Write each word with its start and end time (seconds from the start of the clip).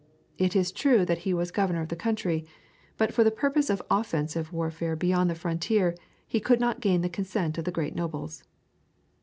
It 0.39 0.55
is 0.55 0.71
true 0.71 1.05
that 1.05 1.19
he 1.29 1.31
was 1.31 1.51
governor 1.51 1.79
of 1.83 1.89
the 1.89 1.95
country, 1.95 2.43
but 2.97 3.13
for 3.13 3.23
the 3.23 3.29
purpose 3.29 3.69
of 3.69 3.83
offensive 3.91 4.51
warfare 4.51 4.95
beyond 4.95 5.29
the 5.29 5.35
frontier 5.35 5.93
he 6.25 6.39
could 6.39 6.59
not 6.59 6.79
gain 6.81 7.01
the 7.01 7.07
consent 7.07 7.59
of 7.59 7.65
the 7.65 7.71
great 7.71 7.93
nobles. 7.95 8.43